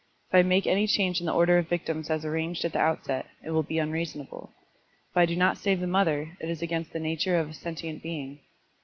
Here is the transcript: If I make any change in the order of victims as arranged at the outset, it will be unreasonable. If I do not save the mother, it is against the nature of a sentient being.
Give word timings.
If 0.29 0.33
I 0.37 0.41
make 0.41 0.65
any 0.65 0.87
change 0.87 1.19
in 1.19 1.27
the 1.27 1.31
order 1.31 1.59
of 1.59 1.69
victims 1.69 2.09
as 2.09 2.25
arranged 2.25 2.65
at 2.65 2.73
the 2.73 2.79
outset, 2.79 3.27
it 3.43 3.51
will 3.51 3.61
be 3.61 3.77
unreasonable. 3.77 4.51
If 5.11 5.15
I 5.17 5.27
do 5.27 5.35
not 5.35 5.57
save 5.59 5.79
the 5.79 5.85
mother, 5.85 6.35
it 6.39 6.49
is 6.49 6.63
against 6.63 6.91
the 6.91 6.99
nature 6.99 7.37
of 7.37 7.49
a 7.51 7.53
sentient 7.53 8.01
being. 8.01 8.39